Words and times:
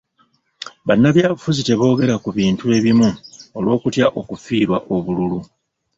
Bannabyabufuzi 0.87 1.61
teebogera 1.63 2.15
ku 2.23 2.29
bintu 2.37 2.65
ebimu 2.77 3.09
olw'okutya 3.57 4.05
okufiirwa 4.19 4.77
obululu. 4.95 5.39